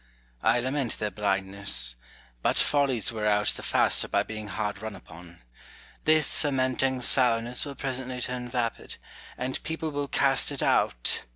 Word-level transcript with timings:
I 0.41 0.59
lament 0.59 0.97
their 0.97 1.11
blindness; 1.11 1.95
but 2.41 2.57
follies 2.57 3.11
Avear 3.11 3.27
out 3.27 3.47
the 3.49 3.61
faster 3.61 4.07
by 4.07 4.23
being 4.23 4.47
hard 4.47 4.81
run 4.81 4.95
upon. 4.95 5.41
This 6.05 6.41
fermenting 6.41 7.03
sour 7.03 7.39
ness 7.39 7.65
will 7.65 7.75
presently 7.75 8.19
turn 8.19 8.49
vapid, 8.49 8.97
and 9.37 9.61
people 9.61 9.91
will 9.91 10.07
cast 10.07 10.51
it 10.51 10.63
out. 10.63 11.21